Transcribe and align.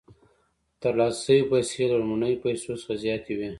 ترلاسه 0.81 1.21
شوې 1.33 1.41
پیسې 1.51 1.83
له 1.91 1.95
لومړنیو 2.01 2.41
پیسو 2.43 2.71
څخه 2.81 2.93
زیاتې 3.03 3.31
وي 3.37 3.49